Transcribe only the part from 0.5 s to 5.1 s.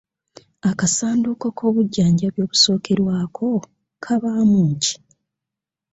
Akasanduuko k'obujjanjabi obusookerwako kabaamu ki?